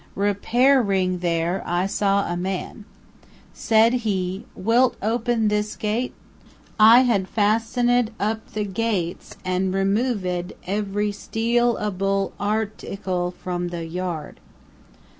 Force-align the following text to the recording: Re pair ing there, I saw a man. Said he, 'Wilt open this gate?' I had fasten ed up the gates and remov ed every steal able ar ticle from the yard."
Re 0.15 0.33
pair 0.33 0.91
ing 0.91 1.19
there, 1.19 1.61
I 1.63 1.85
saw 1.85 2.25
a 2.27 2.35
man. 2.35 2.85
Said 3.53 3.93
he, 4.01 4.45
'Wilt 4.55 4.97
open 4.99 5.47
this 5.47 5.75
gate?' 5.75 6.15
I 6.79 7.01
had 7.01 7.27
fasten 7.27 7.87
ed 7.87 8.11
up 8.19 8.53
the 8.53 8.65
gates 8.65 9.37
and 9.45 9.71
remov 9.75 10.25
ed 10.25 10.53
every 10.65 11.11
steal 11.11 11.77
able 11.79 12.33
ar 12.39 12.65
ticle 12.65 13.31
from 13.31 13.67
the 13.67 13.85
yard." 13.85 14.39